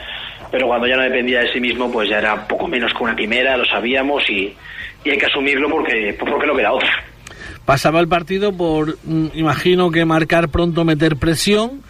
pero 0.52 0.68
cuando 0.68 0.88
ya 0.88 0.96
no 0.96 1.04
dependía 1.04 1.40
de 1.40 1.52
sí 1.52 1.60
mismo, 1.60 1.92
pues 1.92 2.10
ya 2.10 2.20
era 2.20 2.48
poco 2.48 2.68
menos 2.68 2.94
que 2.94 3.04
una 3.04 3.16
primera, 3.16 3.58
lo 3.58 3.66
sabíamos 3.66 4.30
y, 4.30 4.56
hay 5.06 5.18
que 5.18 5.26
asumirlo 5.26 5.70
porque, 5.70 6.16
pues 6.20 6.32
porque 6.32 6.48
no 6.48 6.56
queda 6.56 6.74
otra. 6.74 6.90
Pasaba 7.66 8.00
el 8.00 8.08
partido 8.08 8.56
por, 8.56 8.98
mm, 9.04 9.28
imagino 9.34 9.92
que 9.92 10.06
marcar 10.06 10.50
pronto, 10.50 10.86
meter 10.86 11.18
presión 11.18 11.82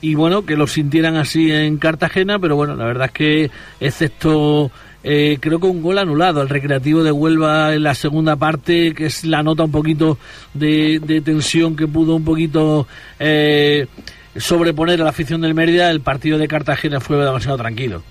y 0.00 0.14
bueno, 0.14 0.44
que 0.44 0.56
lo 0.56 0.66
sintieran 0.66 1.16
así 1.16 1.50
en 1.52 1.78
Cartagena, 1.78 2.38
pero 2.38 2.56
bueno, 2.56 2.74
la 2.74 2.84
verdad 2.84 3.06
es 3.06 3.12
que 3.12 3.50
excepto 3.80 4.70
eh, 5.04 5.36
creo 5.38 5.60
que 5.60 5.66
un 5.66 5.82
gol 5.82 5.98
anulado 5.98 6.40
al 6.40 6.48
Recreativo 6.48 7.02
de 7.02 7.12
Huelva 7.12 7.74
en 7.74 7.82
la 7.82 7.94
segunda 7.94 8.36
parte, 8.36 8.94
que 8.94 9.06
es 9.06 9.24
la 9.24 9.42
nota 9.42 9.64
un 9.64 9.70
poquito 9.70 10.18
de, 10.54 11.22
tensión 11.22 11.76
que 11.76 11.86
pudo 11.86 12.16
un 12.16 12.24
poquito 12.24 12.88
eh, 13.20 13.86
sobreponer 14.34 15.02
a 15.02 15.04
la 15.04 15.10
afición 15.10 15.42
del 15.42 15.54
Mérida, 15.54 15.90
el 15.90 16.00
partido 16.00 16.38
de 16.38 16.48
Cartagena 16.48 17.00
fue 17.00 17.18
demasiado 17.18 17.58
tranquilo. 17.58 18.02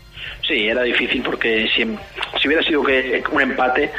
Sí, 0.47 0.67
era 0.67 0.83
difícil 0.83 1.23
porque 1.23 1.67
si, 1.75 1.83
si 2.39 2.47
hubiera 2.47 2.63
sido 2.63 2.83
que 2.83 3.23
un 3.31 3.41
empate, 3.41 3.91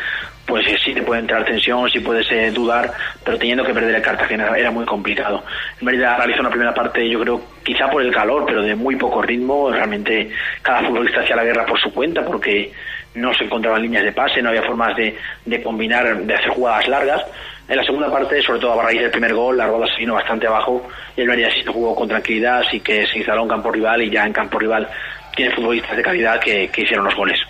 pues 0.47 0.65
sí 0.85 0.93
te 0.93 1.03
puede 1.03 1.21
entrar 1.21 1.45
tensión, 1.45 1.89
sí 1.89 2.01
puedes 2.01 2.31
eh, 2.31 2.51
dudar, 2.51 2.93
pero 3.25 3.39
teniendo 3.39 3.65
que 3.65 3.73
perder 3.73 3.95
el 3.95 4.03
Cartagena 4.03 4.55
era 4.57 4.71
muy 4.71 4.85
complicado. 4.85 5.43
El 5.81 5.87
Mérida 5.87 6.17
realizó 6.17 6.41
una 6.41 6.51
primera 6.51 6.75
parte, 6.75 7.09
yo 7.09 7.21
creo, 7.21 7.41
quizá 7.63 7.89
por 7.89 8.03
el 8.03 8.13
calor, 8.13 8.45
pero 8.47 8.63
de 8.63 8.75
muy 8.75 8.97
poco 8.97 9.23
ritmo. 9.23 9.71
Realmente 9.71 10.31
cada 10.61 10.87
futbolista 10.87 11.21
hacía 11.21 11.37
la 11.37 11.45
guerra 11.45 11.65
por 11.65 11.81
su 11.81 11.93
cuenta 11.93 12.25
porque 12.25 12.71
no 13.15 13.33
se 13.33 13.45
encontraban 13.45 13.83
líneas 13.83 14.05
de 14.05 14.13
pase, 14.13 14.43
no 14.43 14.51
había 14.51 14.63
formas 14.63 14.95
de, 14.97 15.17
de 15.45 15.63
combinar, 15.63 16.19
de 16.19 16.35
hacer 16.35 16.51
jugadas 16.51 16.89
largas. 16.89 17.25
En 17.67 17.77
la 17.77 17.85
segunda 17.85 18.11
parte, 18.11 18.43
sobre 18.43 18.61
todo 18.61 18.79
a 18.79 18.85
raíz 18.85 19.01
del 19.01 19.11
primer 19.11 19.33
gol, 19.33 19.57
la 19.57 19.67
rueda 19.67 19.87
se 19.87 20.01
vino 20.01 20.15
bastante 20.15 20.47
abajo 20.47 20.87
y 21.17 21.23
el 21.23 21.29
Mérida 21.29 21.49
sí 21.51 21.65
jugó 21.67 21.95
con 21.95 22.09
tranquilidad, 22.09 22.59
así 22.59 22.81
que 22.81 23.07
se 23.07 23.19
instaló 23.19 23.43
en 23.45 23.49
campo 23.49 23.71
rival 23.71 24.03
y 24.03 24.11
ya 24.11 24.25
en 24.25 24.33
campo 24.35 24.59
rival 24.59 24.87
tiene 25.35 25.55
futbolistas 25.55 25.97
de 25.97 26.03
calidad 26.03 26.39
que 26.39 26.71
hicieron 26.77 27.07
los 27.07 27.15
goles. 27.15 27.41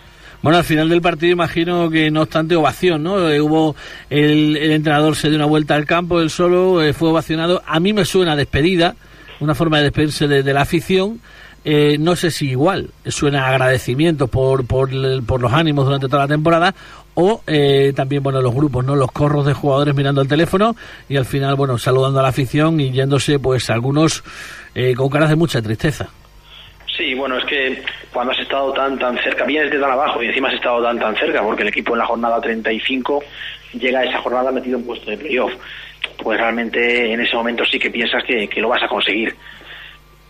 Bueno, 0.45 0.59
al 0.59 0.65
final 0.65 0.91
del 0.91 1.01
partido 1.01 1.33
imagino 1.33 1.89
que 1.89 2.11
no 2.11 2.21
obstante 2.21 2.55
ovación, 2.55 3.03
¿no? 3.03 3.31
Eh, 3.31 3.41
hubo 3.41 3.75
el, 4.11 4.59
entrenador 4.59 5.17
se 5.17 5.31
dio 5.31 5.39
una 5.39 5.47
vuelta 5.47 5.75
al 5.75 5.87
campo, 5.87 6.21
él 6.21 6.29
solo 6.29 6.83
eh, 6.83 6.93
fue 6.93 7.09
ovacionado. 7.09 7.63
A 7.67 7.81
mí 7.81 7.95
me 7.95 8.05
suena 8.05 8.37
despedida, 8.37 8.95
una 9.41 9.55
forma 9.55 9.79
de 9.79 9.85
despedirse 9.85 10.29
de, 10.29 10.53
la 10.53 10.61
afición. 10.61 11.23
Eh, 11.65 11.97
no 11.99 12.15
sé 12.15 12.31
si 12.31 12.51
igual 12.51 12.91
suena 13.07 13.49
agradecimiento 13.49 14.27
por, 14.27 14.67
por, 14.67 14.91
por, 15.25 15.41
los 15.41 15.51
ánimos 15.51 15.87
durante 15.87 16.09
toda 16.09 16.25
la 16.25 16.29
temporada 16.29 16.75
o 17.15 17.41
también 17.97 18.23
bueno 18.23 18.43
los 18.43 18.53
grupos 18.53 18.85
no 18.85 18.97
los 18.97 19.11
corros 19.13 19.47
de 19.47 19.55
jugadores 19.55 19.95
mirando 19.95 20.21
el 20.21 20.29
teléfono 20.29 20.77
y 21.09 21.17
al 21.17 21.25
final 21.25 21.55
bueno 21.55 21.79
saludando 21.79 22.21
a 22.21 22.23
la 22.23 22.29
afición 22.29 22.81
y 22.81 22.91
yéndose 22.91 23.39
pues 23.39 23.71
algunos 23.71 24.25
con 24.97 25.09
caras 25.09 25.31
de 25.31 25.37
mucha 25.37 25.63
tristeza 25.63 26.11
Sí, 26.97 27.13
bueno, 27.15 27.39
es 27.39 27.45
que 27.45 27.83
cuando 28.13 28.33
has 28.33 28.39
estado 28.39 28.73
tan 28.73 28.97
tan 28.99 29.19
cerca, 29.19 29.45
vienes 29.45 29.71
de 29.71 29.81
tan 29.81 29.91
abajo 29.91 30.23
y 30.23 30.27
encima 30.27 30.49
has 30.49 30.55
estado 30.55 30.81
tan 30.83 30.99
tan 30.99 31.17
cerca, 31.17 31.43
porque 31.43 31.63
el 31.63 31.69
equipo 31.69 31.95
en 31.95 31.99
la 31.99 32.07
jornada 32.07 32.41
35 32.41 33.23
llega 33.73 34.01
a 34.01 34.05
esa 34.05 34.19
jornada 34.19 34.53
metido 34.53 34.79
en 34.79 34.87
puesto 34.87 35.11
de 35.11 35.17
playoff, 35.17 35.53
pues 36.23 36.39
realmente 36.39 37.13
en 37.13 37.21
ese 37.21 37.35
momento 37.35 37.65
sí 37.65 37.81
que 37.81 37.91
piensas 37.91 38.23
que, 38.23 38.49
lo 38.61 38.69
vas 38.69 38.83
a 38.83 38.89
conseguir. 38.89 39.35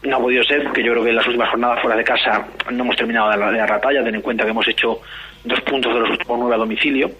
No 0.04 0.16
ha 0.16 0.20
podido 0.20 0.42
ser 0.44 0.62
porque 0.62 0.82
yo 0.82 0.92
creo 0.92 1.04
que 1.04 1.10
en 1.10 1.16
las 1.16 1.26
últimas 1.26 1.50
jornadas 1.50 1.80
fuera 1.82 1.96
de 1.96 2.04
casa 2.04 2.46
no 2.70 2.84
hemos 2.84 2.96
terminado 2.96 3.30
de 3.30 3.36
la, 3.36 3.50
de 3.50 3.58
la 3.58 4.04
ten 4.04 4.14
en 4.14 4.22
cuenta 4.22 4.44
que 4.44 4.50
hemos 4.50 4.68
hecho 4.68 5.00
dos 5.44 5.60
puntos 5.62 5.92
de 5.92 6.00
los 6.00 6.10
últimos 6.10 6.38
nueve 6.38 6.54
a 6.54 6.58
domicilio 6.58 7.10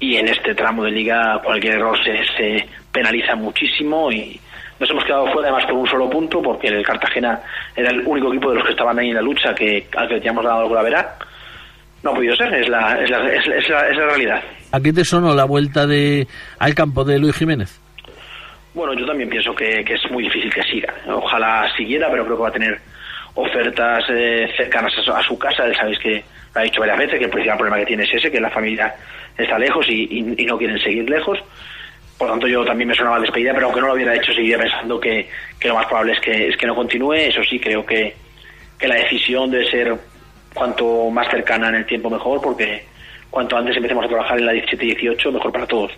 y 0.00 0.16
en 0.16 0.26
este 0.26 0.54
tramo 0.54 0.82
de 0.82 0.90
liga 0.90 1.40
cualquier 1.44 1.74
error 1.74 1.96
se, 2.02 2.24
se 2.36 2.68
penaliza 2.90 3.36
muchísimo 3.36 4.10
y, 4.10 4.40
nos 4.82 4.90
hemos 4.90 5.04
quedado 5.04 5.32
fuera 5.32 5.48
además 5.48 5.64
por 5.66 5.74
un 5.74 5.86
solo 5.86 6.10
punto 6.10 6.42
porque 6.42 6.66
el 6.66 6.84
Cartagena 6.84 7.40
era 7.76 7.90
el 7.90 8.04
único 8.04 8.28
equipo 8.32 8.50
de 8.50 8.56
los 8.56 8.64
que 8.64 8.72
estaban 8.72 8.98
ahí 8.98 9.10
en 9.10 9.14
la 9.14 9.22
lucha 9.22 9.54
que 9.54 9.86
al 9.96 10.08
que 10.08 10.16
teníamos 10.16 10.44
dado 10.44 10.62
algo 10.62 10.74
la 10.74 10.82
verá. 10.82 11.16
No 12.02 12.10
ha 12.10 12.14
podido 12.14 12.34
ser, 12.34 12.52
es 12.52 12.68
la, 12.68 13.00
es 13.00 13.08
la, 13.08 13.32
es, 13.32 13.68
la, 13.68 14.06
realidad. 14.06 14.42
¿A 14.72 14.80
qué 14.80 14.92
te 14.92 15.04
sonó 15.04 15.36
la 15.36 15.44
vuelta 15.44 15.86
de 15.86 16.26
al 16.58 16.74
campo 16.74 17.04
de 17.04 17.20
Luis 17.20 17.36
Jiménez? 17.36 17.80
Bueno, 18.74 18.92
yo 18.94 19.06
también 19.06 19.30
pienso 19.30 19.54
que, 19.54 19.84
es 19.86 20.10
muy 20.10 20.24
difícil 20.24 20.52
que 20.52 20.64
siga. 20.64 20.92
Ojalá 21.06 21.70
siguiera, 21.76 22.10
pero 22.10 22.24
creo 22.24 22.36
que 22.36 22.42
va 22.42 22.48
a 22.48 22.52
tener 22.52 22.80
ofertas 23.34 24.04
eh, 24.08 24.50
cercanas 24.56 24.92
a 24.98 25.22
su, 25.22 25.38
casa. 25.38 25.72
Sabéis 25.74 25.98
que 26.00 26.24
lo 26.54 26.60
ha 26.60 26.64
dicho 26.64 26.80
varias 26.80 26.98
veces 26.98 27.18
que 27.20 27.26
el 27.26 27.30
principal 27.30 27.56
problema 27.56 27.78
que 27.78 27.86
tiene 27.86 28.02
es 28.02 28.14
ese, 28.14 28.32
que 28.32 28.40
la 28.40 28.50
familia 28.50 28.92
está 29.38 29.60
lejos 29.60 29.86
y 29.88 30.44
no 30.44 30.58
quieren 30.58 30.80
seguir 30.80 31.08
lejos. 31.08 31.38
Por 32.22 32.30
tanto, 32.30 32.46
yo 32.46 32.64
también 32.64 32.86
me 32.86 32.94
sonaba 32.94 33.18
despedida, 33.18 33.52
pero 33.52 33.66
aunque 33.66 33.80
no 33.80 33.88
lo 33.88 33.94
hubiera 33.94 34.14
hecho, 34.14 34.32
seguiría 34.32 34.56
pensando 34.56 35.00
que, 35.00 35.28
lo 35.64 35.74
más 35.74 35.86
probable 35.86 36.12
es 36.12 36.20
que, 36.20 36.50
es 36.50 36.56
que 36.56 36.68
no 36.68 36.76
continúe. 36.76 37.14
Eso 37.14 37.40
sí, 37.42 37.58
creo 37.58 37.84
que, 37.84 38.14
la 38.80 38.94
decisión 38.94 39.50
debe 39.50 39.68
ser 39.68 39.96
cuanto 40.54 41.10
más 41.10 41.28
cercana 41.28 41.70
en 41.70 41.74
el 41.74 41.84
tiempo 41.84 42.08
mejor, 42.08 42.40
porque 42.40 42.84
cuanto 43.28 43.56
antes 43.56 43.76
empecemos 43.76 44.04
a 44.04 44.08
trabajar 44.08 44.38
en 44.38 44.46
la 44.46 44.52
17-18, 44.52 45.32
mejor 45.32 45.50
para 45.50 45.66
todos. 45.66 45.90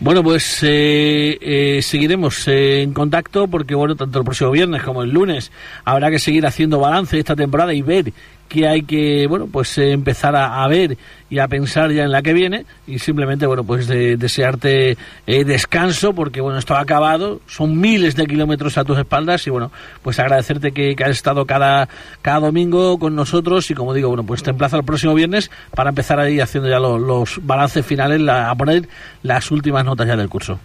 Bueno, 0.00 0.22
pues 0.22 0.62
eh, 0.62 1.36
eh, 1.42 1.82
seguiremos 1.82 2.48
en 2.48 2.94
contacto 2.94 3.46
porque, 3.46 3.74
bueno, 3.74 3.94
tanto 3.96 4.20
el 4.20 4.24
próximo 4.24 4.52
viernes 4.52 4.82
como 4.82 5.02
el 5.02 5.10
lunes 5.10 5.52
habrá 5.84 6.10
que 6.10 6.18
seguir 6.18 6.46
haciendo 6.46 6.78
balance 6.78 7.16
de 7.16 7.20
esta 7.20 7.36
temporada 7.36 7.74
y 7.74 7.82
ver 7.82 8.14
que 8.50 8.66
hay 8.66 8.82
que, 8.82 9.28
bueno, 9.28 9.46
pues 9.50 9.78
eh, 9.78 9.92
empezar 9.92 10.34
a, 10.34 10.66
ver 10.66 10.98
y 11.30 11.38
a 11.38 11.46
pensar 11.46 11.92
ya 11.92 12.02
en 12.02 12.10
la 12.10 12.20
que 12.20 12.32
viene 12.32 12.66
y 12.84 12.98
simplemente, 12.98 13.46
bueno, 13.46 13.62
pues 13.62 13.86
desearte 13.86 14.98
eh, 15.26 15.44
descanso 15.44 16.12
porque, 16.12 16.40
bueno, 16.40 16.58
esto 16.58 16.74
ha 16.74 16.80
acabado, 16.80 17.40
son 17.46 17.80
miles 17.80 18.16
de 18.16 18.26
kilómetros 18.26 18.76
a 18.76 18.84
tus 18.84 18.98
espaldas 18.98 19.46
y, 19.46 19.50
bueno, 19.50 19.70
pues 20.02 20.18
agradecerte 20.18 20.72
que, 20.72 20.96
has 21.00 21.10
estado 21.10 21.46
cada, 21.46 21.88
cada 22.22 22.40
domingo 22.40 22.98
con 22.98 23.14
nosotros 23.14 23.70
y, 23.70 23.74
como 23.74 23.94
digo, 23.94 24.08
bueno, 24.08 24.24
pues 24.24 24.42
te 24.42 24.50
emplazo 24.50 24.76
el 24.76 24.84
próximo 24.84 25.14
viernes 25.14 25.48
para 25.74 25.90
empezar 25.90 26.18
ahí 26.18 26.40
haciendo 26.40 26.68
ya 26.68 26.80
los, 26.80 27.38
balances 27.46 27.86
finales, 27.86 28.20
a 28.28 28.52
poner 28.56 28.88
las 29.22 29.50
últimas 29.52 29.84
notas 29.84 30.08
ya 30.08 30.16
del 30.16 30.28
curso. 30.28 30.58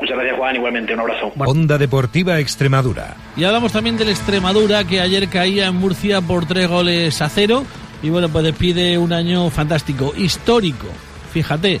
Muchas 0.00 0.16
gracias, 0.16 0.36
Juan. 0.36 0.56
Igualmente, 0.56 0.94
un 0.94 1.00
abrazo. 1.00 1.32
Onda 1.38 1.78
Deportiva 1.78 2.40
Extremadura. 2.40 3.16
Y 3.36 3.44
hablamos 3.44 3.72
también 3.72 3.96
del 3.96 4.08
Extremadura, 4.08 4.84
que 4.84 5.00
ayer 5.00 5.28
caía 5.28 5.66
en 5.66 5.76
Murcia 5.76 6.20
por 6.20 6.46
tres 6.46 6.68
goles 6.68 7.22
a 7.22 7.28
cero. 7.28 7.64
Y 8.02 8.10
bueno, 8.10 8.28
pues 8.28 8.44
despide 8.44 8.98
un 8.98 9.12
año 9.12 9.48
fantástico, 9.50 10.12
histórico. 10.16 10.88
Fíjate, 11.32 11.80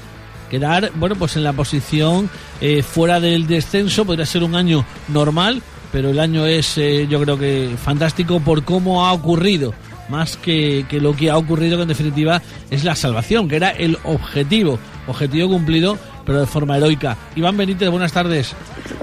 quedar, 0.50 0.92
bueno, 0.94 1.16
pues 1.16 1.36
en 1.36 1.42
la 1.42 1.52
posición 1.52 2.30
eh, 2.60 2.82
fuera 2.82 3.18
del 3.18 3.46
descenso. 3.48 4.04
Podría 4.04 4.24
ser 4.24 4.44
un 4.44 4.54
año 4.54 4.84
normal, 5.08 5.60
pero 5.90 6.10
el 6.10 6.20
año 6.20 6.46
es, 6.46 6.78
eh, 6.78 7.08
yo 7.08 7.20
creo 7.22 7.36
que 7.36 7.70
fantástico 7.82 8.38
por 8.38 8.62
cómo 8.64 9.04
ha 9.04 9.12
ocurrido 9.12 9.74
más 10.08 10.36
que, 10.36 10.84
que, 10.88 11.00
lo 11.00 11.16
que 11.16 11.30
ha 11.30 11.36
ocurrido, 11.36 11.76
que 11.76 11.82
en 11.82 11.88
definitiva 11.88 12.40
es 12.70 12.84
la 12.84 12.94
salvación, 12.94 13.48
que 13.48 13.56
era 13.56 13.70
el 13.70 13.98
objetivo. 14.04 14.78
Objetivo 15.08 15.48
cumplido 15.48 15.98
pero 16.24 16.40
de 16.40 16.46
forma 16.46 16.76
heroica. 16.76 17.16
Iván 17.36 17.56
Benítez, 17.56 17.88
buenas 17.90 18.12
tardes. 18.12 18.54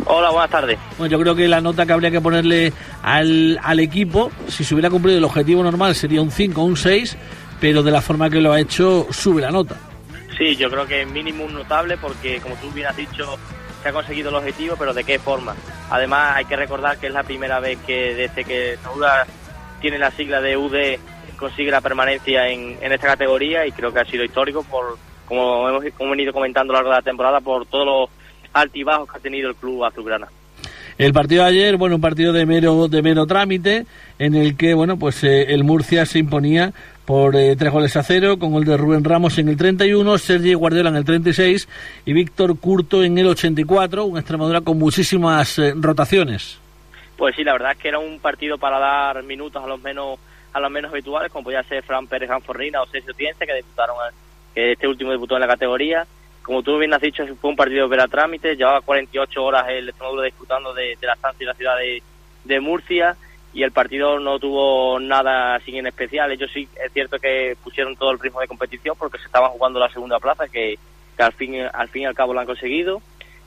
Hola, 0.06 0.30
buenas 0.32 0.50
tardes. 0.50 0.80
Bueno, 0.98 1.12
yo 1.12 1.20
creo 1.20 1.36
que 1.36 1.48
la 1.48 1.62
nota 1.62 1.86
que 1.86 1.94
habría 1.94 2.12
que 2.12 2.22
ponerle 2.22 2.74
al, 3.04 3.60
al 3.64 3.80
equipo, 3.80 4.32
si 4.48 4.64
se 4.64 4.74
hubiera 4.74 4.90
cumplido 4.90 5.18
el 5.18 5.24
objetivo 5.24 5.64
normal, 5.64 5.96
sería 5.96 6.22
un 6.22 6.32
5 6.32 6.62
o 6.62 6.66
un 6.66 6.78
6, 6.78 7.18
pero 7.60 7.84
de 7.84 7.92
la 7.92 8.02
forma 8.02 8.30
que 8.30 8.42
lo 8.42 8.52
ha 8.52 8.60
hecho, 8.60 9.08
sube 9.12 9.42
la 9.42 9.52
nota. 9.52 9.76
Sí, 10.38 10.56
yo 10.56 10.70
creo 10.70 10.88
que 10.88 11.06
mínimo 11.06 11.44
un 11.44 11.54
notable 11.54 11.98
porque, 11.98 12.40
como 12.40 12.56
tú 12.56 12.72
bien 12.72 12.88
has 12.88 12.96
dicho, 12.96 13.38
se 13.84 13.90
ha 13.90 13.92
conseguido 13.92 14.30
el 14.30 14.36
objetivo, 14.36 14.76
pero 14.78 14.94
¿de 14.94 15.04
qué 15.04 15.20
forma? 15.20 15.56
Además, 15.90 16.38
hay 16.38 16.46
que 16.46 16.56
recordar 16.56 16.98
que 16.98 17.08
es 17.08 17.14
la 17.14 17.24
primera 17.24 17.60
vez 17.60 17.78
que 17.86 18.16
desde 18.16 18.46
que 18.46 18.78
Naura 18.84 19.26
tiene 19.82 19.98
la 19.98 20.12
sigla 20.12 20.42
de 20.42 20.58
UD 20.58 21.00
consigue 21.38 21.72
la 21.72 21.82
permanencia 21.82 22.48
en, 22.48 22.78
en 22.82 22.92
esta 22.92 23.08
categoría 23.08 23.66
y 23.66 23.72
creo 23.72 23.94
que 23.94 24.00
ha 24.00 24.06
sido 24.06 24.24
histórico 24.26 24.64
por 24.64 24.98
como 25.30 25.70
hemos, 25.70 25.84
venido 26.12 26.34
comentando 26.34 26.74
a 26.74 26.78
lo 26.78 26.80
largo 26.80 26.90
de 26.90 26.96
la 26.98 27.02
temporada, 27.04 27.40
por 27.40 27.66
todos 27.68 27.86
los 27.86 28.10
altibajos 28.52 29.10
que 29.10 29.18
ha 29.18 29.22
tenido 29.22 29.50
el 29.50 29.56
club 29.56 29.86
azulgrana. 29.86 30.28
El 30.98 31.14
partido 31.14 31.44
de 31.44 31.50
ayer, 31.50 31.78
bueno, 31.78 31.96
un 31.96 32.02
partido 32.02 32.34
de 32.34 32.46
mero, 32.46 32.90
de 32.90 33.02
mero 33.02 33.26
trámite, 33.26 33.86
en 34.18 34.36
el 34.36 34.58
que, 34.58 34.74
bueno, 34.74 34.98
pues 34.98 35.24
eh, 35.24 35.54
el 35.54 35.64
Murcia 35.64 36.06
se 36.06 36.20
imponía 36.20 36.74
por 37.06 37.36
eh, 37.38 37.56
tres 37.56 37.72
goles 37.72 37.96
a 37.96 38.04
cero, 38.04 38.38
con 38.38 38.56
el 38.56 38.66
de 38.66 38.76
Rubén 38.76 39.06
Ramos 39.06 39.38
en 39.38 39.48
el 39.48 39.56
31, 39.56 40.18
Sergio 40.18 40.60
Guardiola 40.60 40.90
en 40.90 40.98
el 40.98 41.06
36 41.06 41.70
y 42.06 42.14
Víctor 42.14 42.60
Curto 42.60 43.04
en 43.04 43.18
el 43.18 43.28
84, 43.28 44.04
una 44.04 44.20
Extremadura 44.20 44.62
con 44.62 44.78
muchísimas 44.78 45.58
eh, 45.60 45.74
rotaciones. 45.76 46.60
Pues 47.18 47.36
sí, 47.36 47.44
la 47.44 47.54
verdad 47.54 47.72
es 47.74 47.78
que 47.78 47.88
era 47.88 48.00
un 48.00 48.20
partido 48.20 48.58
para 48.58 48.80
dar 48.80 49.24
minutos 49.24 49.64
a 49.64 49.68
los 49.68 49.82
menos 49.82 50.20
a 50.52 50.60
los 50.60 50.72
menos 50.72 50.92
habituales, 50.92 51.32
como 51.32 51.44
podía 51.44 51.64
ser 51.64 51.84
Fran 51.84 52.08
Pérez 52.08 52.30
Anforrina 52.30 52.82
o 52.82 52.88
Sergio 52.88 53.14
Tiense, 53.14 53.46
que 53.46 53.54
debutaron 53.54 53.96
este 54.60 54.88
último 54.88 55.12
debutó 55.12 55.36
en 55.36 55.42
la 55.42 55.48
categoría. 55.48 56.06
Como 56.42 56.64
tú 56.64 56.78
bien 56.78 56.94
has 56.94 57.02
dicho, 57.02 57.24
fue 57.40 57.52
un 57.52 57.56
partido 57.56 57.88
de 57.88 58.08
trámite, 58.08 58.56
llevaba 58.56 58.82
48 58.82 59.44
horas 59.44 59.66
el 59.70 59.90
Extremadura 59.90 60.26
disputando 60.26 60.74
de, 60.74 60.98
la 61.02 61.14
estancia 61.14 61.44
y 61.44 61.48
la 61.48 61.54
ciudad 61.54 61.76
de, 62.44 62.60
Murcia 62.60 63.16
y 63.54 63.64
el 63.64 63.72
partido 63.72 64.20
no 64.20 64.40
tuvo 64.40 65.00
nada 65.00 65.60
sin 65.60 65.76
en 65.76 65.88
especial. 65.88 66.32
Ellos 66.32 66.50
sí, 66.52 66.68
es 66.84 66.92
cierto 66.92 67.20
que 67.20 67.56
pusieron 67.64 67.96
todo 67.96 68.12
el 68.12 68.20
ritmo 68.20 68.40
de 68.40 68.48
competición 68.48 68.96
porque 68.98 69.20
se 69.20 69.26
estaban 69.26 69.52
jugando 69.52 69.80
la 69.80 69.90
segunda 69.90 70.20
plaza, 70.20 70.48
que, 70.48 70.78
al, 71.18 71.34
fin, 71.34 71.56
al 71.72 71.90
fin 71.90 72.04
y 72.04 72.06
al 72.06 72.16
cabo 72.16 72.34
lo 72.34 72.40
han 72.40 72.48
conseguido. 72.48 73.02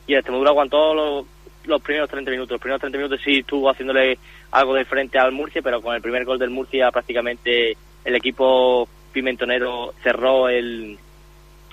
Y 0.07 0.13
el 0.13 0.19
Extremadura 0.19 0.51
aguantó 0.51 0.93
los, 0.93 1.25
los 1.65 1.81
primeros 1.81 2.09
30 2.09 2.31
minutos. 2.31 2.51
Los 2.51 2.61
primeros 2.61 2.81
30 2.81 2.97
minutos 2.97 3.21
sí 3.23 3.39
estuvo 3.39 3.69
haciéndole 3.69 4.17
algo 4.51 4.75
de 4.75 4.85
frente 4.85 5.19
al 5.19 5.31
Murcia, 5.31 5.61
pero 5.61 5.81
con 5.81 5.95
el 5.95 6.01
primer 6.01 6.25
gol 6.25 6.39
del 6.39 6.49
Murcia 6.51 6.91
prácticamente 6.91 7.75
el 8.05 8.15
equipo 8.15 8.87
pimentonero 9.11 9.93
cerró 10.03 10.49
el, 10.49 10.97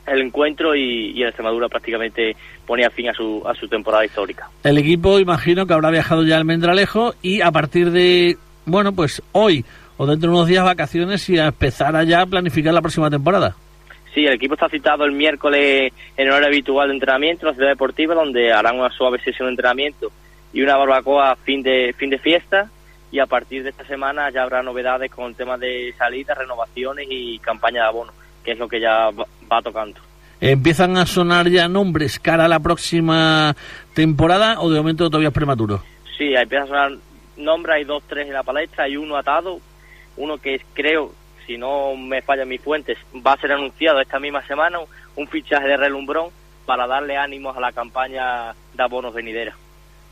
el 0.07 0.21
encuentro 0.21 0.75
y, 0.75 1.13
y, 1.15 1.23
el 1.23 1.29
Extremadura 1.29 1.69
prácticamente 1.69 2.37
ponía 2.67 2.91
fin 2.91 3.09
a 3.09 3.13
su, 3.13 3.43
a 3.47 3.55
su 3.55 3.69
temporada 3.69 4.05
histórica. 4.05 4.49
El 4.65 4.79
equipo 4.79 5.19
imagino 5.19 5.67
que 5.67 5.75
habrá 5.75 5.91
viajado 5.91 6.25
ya 6.25 6.37
al 6.37 6.45
Mendralejo 6.45 7.15
y 7.23 7.41
a 7.41 7.51
partir 7.51 7.91
de, 7.91 8.37
bueno, 8.67 8.93
pues 8.93 9.23
hoy 9.33 9.65
o 9.97 10.07
dentro 10.07 10.31
de 10.31 10.37
unos 10.37 10.49
días 10.49 10.65
vacaciones 10.65 11.29
y 11.29 11.39
a 11.39 11.49
empezar 11.49 11.95
allá 11.95 12.23
a 12.23 12.27
planificar 12.27 12.73
la 12.73 12.81
próxima 12.81 13.11
temporada. 13.11 13.55
Sí, 14.15 14.25
el 14.25 14.33
equipo 14.33 14.55
está 14.55 14.69
citado 14.69 15.05
el 15.05 15.13
miércoles 15.13 15.93
en 16.17 16.31
hora 16.31 16.47
habitual 16.47 16.89
de 16.89 16.95
entrenamiento 16.95 17.47
en 17.47 17.49
la 17.49 17.55
ciudad 17.55 17.69
deportiva 17.69 18.15
donde 18.15 18.53
harán 18.53 18.79
una 18.79 18.91
suave 18.91 19.21
sesión 19.21 19.47
de 19.47 19.53
entrenamiento 19.53 20.11
y 20.53 20.63
una 20.63 20.77
barbacoa 20.77 21.37
fin 21.37 21.63
de 21.63 21.95
fin 21.97 22.11
de 22.11 22.19
fiesta 22.19 22.71
y 23.13 23.19
a 23.19 23.27
partir 23.27 23.63
de 23.63 23.71
esta 23.71 23.85
semana 23.85 24.31
ya 24.31 24.43
habrá 24.43 24.63
novedades 24.63 25.11
con 25.11 25.27
el 25.27 25.37
tema 25.37 25.59
de 25.59 25.93
salidas, 25.99 26.39
renovaciones 26.39 27.07
y 27.11 27.39
campaña 27.39 27.83
de 27.83 27.89
abono, 27.89 28.13
que 28.45 28.53
es 28.53 28.59
lo 28.59 28.69
que 28.69 28.81
ya 28.81 29.11
va, 29.51 29.63
tocando. 29.63 30.01
¿Empiezan 30.41 30.97
a 30.97 31.05
sonar 31.05 31.49
ya 31.49 31.69
nombres 31.69 32.19
cara 32.19 32.47
a 32.47 32.49
la 32.49 32.61
próxima 32.61 33.55
temporada 33.95 34.61
o 34.61 34.71
de 34.71 34.79
momento 34.79 35.11
todavía 35.11 35.29
es 35.29 35.35
prematuro? 35.35 35.83
Sí, 36.17 36.35
empiezan 36.35 36.65
a 36.65 36.69
sonar 36.69 36.93
nombres, 37.37 37.77
hay 37.77 37.85
dos, 37.85 38.03
tres 38.07 38.27
en 38.27 38.33
la 38.33 38.43
palestra, 38.43 38.85
hay 38.85 38.97
uno 38.97 39.17
atado, 39.17 39.61
uno 40.17 40.39
que 40.39 40.61
creo, 40.73 41.13
si 41.47 41.59
no 41.59 41.95
me 41.97 42.23
fallan 42.23 42.49
mis 42.49 42.61
fuentes, 42.61 42.97
va 43.15 43.35
a 43.35 43.41
ser 43.41 43.53
anunciado 43.53 44.01
esta 44.01 44.19
misma 44.19 44.47
semana, 44.47 44.79
un 45.17 45.29
fichaje 45.29 45.69
de 45.69 45.77
relumbrón 45.77 46.31
para 46.65 46.87
darle 46.87 47.17
ánimos 47.17 47.57
a 47.57 47.61
la 47.61 47.73
campaña 47.73 48.55
de 48.75 48.83
abonos 48.83 49.13
venidera 49.13 49.55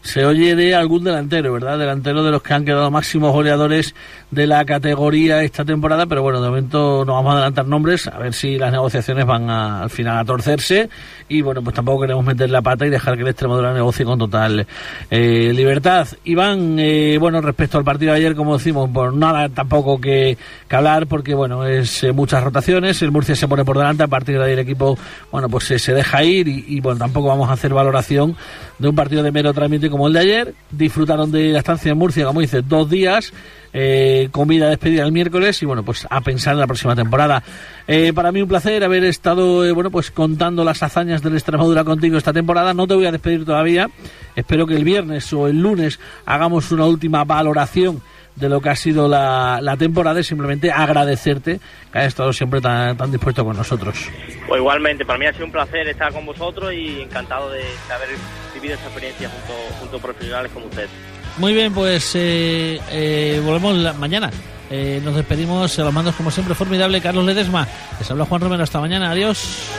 se 0.02 0.24
oye 0.24 0.54
de 0.54 0.74
algún 0.74 1.04
delantero, 1.04 1.52
¿verdad? 1.52 1.78
Delantero 1.78 2.22
de 2.22 2.30
los 2.30 2.42
que 2.42 2.54
han 2.54 2.64
quedado 2.64 2.90
máximos 2.90 3.32
goleadores 3.32 3.94
de 4.30 4.46
la 4.46 4.64
categoría 4.64 5.42
esta 5.42 5.64
temporada, 5.64 6.06
pero 6.06 6.22
bueno, 6.22 6.40
de 6.40 6.48
momento 6.48 7.04
no 7.04 7.14
vamos 7.14 7.30
a 7.30 7.36
adelantar 7.36 7.66
nombres, 7.66 8.06
a 8.06 8.18
ver 8.18 8.32
si 8.32 8.58
las 8.58 8.72
negociaciones 8.72 9.26
van 9.26 9.50
al 9.50 9.90
final 9.90 10.18
a 10.18 10.24
torcerse 10.24 10.88
y 11.28 11.42
bueno, 11.42 11.62
pues 11.62 11.74
tampoco 11.74 12.02
queremos 12.02 12.24
meter 12.24 12.48
la 12.50 12.62
pata 12.62 12.86
y 12.86 12.90
dejar 12.90 13.16
que 13.16 13.22
el 13.22 13.28
Extremadura 13.28 13.72
negocie 13.72 14.04
con 14.04 14.18
total 14.18 14.66
eh, 15.10 15.52
libertad. 15.54 16.08
Iván, 16.24 16.78
eh, 16.78 17.18
bueno, 17.18 17.40
respecto 17.40 17.78
al 17.78 17.84
partido 17.84 18.12
de 18.12 18.18
ayer, 18.18 18.34
como 18.34 18.56
decimos, 18.56 18.88
por 18.90 19.14
nada 19.14 19.48
tampoco 19.48 20.00
que, 20.00 20.38
hablar 20.70 21.06
porque 21.06 21.34
bueno, 21.34 21.64
es 21.66 22.04
eh, 22.04 22.12
muchas 22.12 22.42
rotaciones, 22.42 23.02
el 23.02 23.10
Murcia 23.10 23.34
se 23.34 23.48
pone 23.48 23.64
por 23.64 23.76
delante, 23.76 24.04
a 24.04 24.08
partir 24.08 24.38
de 24.38 24.44
ahí 24.44 24.52
el 24.52 24.60
equipo, 24.60 24.96
bueno, 25.32 25.48
pues 25.48 25.64
se 25.64 25.94
deja 25.94 26.22
ir 26.22 26.48
y 26.48 26.80
bueno, 26.80 26.98
tampoco 26.98 27.28
vamos 27.28 27.50
a 27.50 27.54
hacer 27.54 27.74
valoración 27.74 28.36
de 28.78 28.88
un 28.88 28.94
partido 28.94 29.22
de 29.22 29.32
mero 29.32 29.52
trámite 29.52 29.87
como 29.90 30.08
el 30.08 30.12
de 30.14 30.20
ayer. 30.20 30.54
Disfrutaron 30.70 31.30
de 31.30 31.52
la 31.52 31.58
estancia 31.58 31.92
en 31.92 31.98
Murcia, 31.98 32.24
como 32.24 32.40
dice, 32.40 32.62
dos 32.62 32.88
días. 32.88 33.32
Eh, 33.72 34.30
comida 34.32 34.70
despedida 34.70 35.04
el 35.04 35.12
miércoles 35.12 35.62
y 35.62 35.66
bueno, 35.66 35.82
pues 35.82 36.06
a 36.08 36.22
pensar 36.22 36.54
en 36.54 36.60
la 36.60 36.66
próxima 36.66 36.96
temporada. 36.96 37.42
Eh, 37.86 38.12
para 38.14 38.32
mí 38.32 38.40
un 38.40 38.48
placer 38.48 38.82
haber 38.82 39.04
estado, 39.04 39.64
eh, 39.64 39.72
bueno, 39.72 39.90
pues 39.90 40.10
contando 40.10 40.64
las 40.64 40.82
hazañas 40.82 41.22
del 41.22 41.34
Extremadura 41.34 41.84
contigo 41.84 42.16
esta 42.16 42.32
temporada. 42.32 42.72
No 42.72 42.86
te 42.86 42.94
voy 42.94 43.06
a 43.06 43.12
despedir 43.12 43.44
todavía. 43.44 43.90
Espero 44.34 44.66
que 44.66 44.74
el 44.74 44.84
viernes 44.84 45.32
o 45.32 45.48
el 45.48 45.60
lunes 45.60 46.00
hagamos 46.24 46.70
una 46.72 46.86
última 46.86 47.24
valoración 47.24 48.00
de 48.38 48.48
lo 48.48 48.60
que 48.60 48.70
ha 48.70 48.76
sido 48.76 49.08
la, 49.08 49.76
temporada 49.78 50.20
y 50.20 50.24
simplemente 50.24 50.70
agradecerte 50.70 51.60
que 51.92 51.98
hayas 51.98 52.08
estado 52.08 52.32
siempre 52.32 52.60
tan, 52.60 52.96
tan 52.96 53.10
dispuesto 53.10 53.44
con 53.44 53.56
nosotros. 53.56 54.08
Pues 54.46 54.58
igualmente, 54.58 55.04
para 55.04 55.18
mí 55.18 55.26
ha 55.26 55.32
sido 55.32 55.46
un 55.46 55.52
placer 55.52 55.86
estar 55.88 56.12
con 56.12 56.24
vosotros 56.26 56.72
y 56.72 57.02
encantado 57.02 57.50
de, 57.50 57.62
haber 57.94 58.08
vivido 58.54 58.74
esta 58.74 58.86
experiencia 58.86 59.28
junto, 59.28 59.54
junto 59.80 59.96
a 59.96 60.00
profesionales 60.00 60.50
como 60.52 60.66
ustedes. 60.66 60.90
Muy 61.38 61.54
bien, 61.54 61.72
pues 61.72 62.14
eh, 62.16 62.80
eh, 62.90 63.40
volvemos 63.44 63.96
mañana. 63.96 64.30
Eh, 64.70 65.00
nos 65.04 65.14
despedimos 65.14 65.78
a 65.78 65.84
los 65.84 65.94
mandos 65.94 66.14
como 66.14 66.30
siempre 66.30 66.54
formidable 66.54 67.00
Carlos 67.00 67.24
Ledesma. 67.24 67.66
Les 67.98 68.10
habla 68.10 68.24
Juan 68.24 68.40
Romero. 68.40 68.62
Hasta 68.62 68.80
mañana. 68.80 69.10
Adiós. 69.10 69.70